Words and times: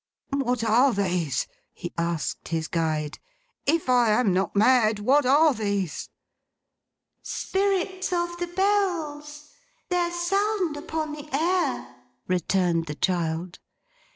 'What 0.33 0.63
are 0.63 0.93
these?' 0.93 1.45
he 1.73 1.93
asked 1.95 2.47
his 2.47 2.67
guide. 2.67 3.19
'If 3.67 3.87
I 3.87 4.09
am 4.09 4.33
not 4.33 4.55
mad, 4.55 4.97
what 4.97 5.27
are 5.27 5.53
these?' 5.53 6.09
'Spirits 7.21 8.11
of 8.11 8.35
the 8.37 8.47
Bells. 8.47 9.51
Their 9.89 10.09
sound 10.11 10.75
upon 10.75 11.11
the 11.11 11.29
air,' 11.31 11.97
returned 12.25 12.87
the 12.87 12.95
child. 12.95 13.59